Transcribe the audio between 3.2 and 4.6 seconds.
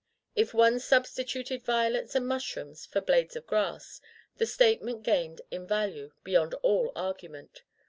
of grass, the